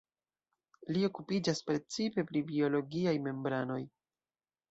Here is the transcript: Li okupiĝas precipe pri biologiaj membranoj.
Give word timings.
Li 0.95 1.03
okupiĝas 1.09 1.61
precipe 1.67 2.25
pri 2.31 2.43
biologiaj 2.49 3.15
membranoj. 3.29 3.79